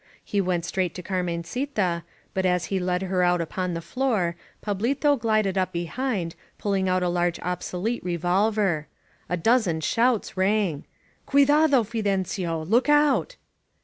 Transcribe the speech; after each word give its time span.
He 0.23 0.41
went 0.41 0.65
straight 0.65 0.95
to 0.95 1.03
Carmencita, 1.03 2.01
but 2.33 2.43
as 2.43 2.65
he 2.73 2.79
led 2.79 3.03
her 3.03 3.21
out 3.21 3.39
upon 3.39 3.75
the 3.75 3.83
floor 3.83 4.35
Pablito 4.63 5.15
gUded 5.15 5.57
up 5.59 5.71
behind, 5.71 6.33
pulling 6.57 6.89
out 6.89 7.03
a 7.03 7.07
large 7.07 7.39
obsolete 7.41 8.03
revolver. 8.03 8.87
A 9.29 9.37
dozen 9.37 9.79
shouts 9.79 10.35
rang: 10.35 10.85
CtUdado9 11.27 11.85
Fidencio! 11.85 12.63
Look 12.67 12.89
out!" 12.89 13.35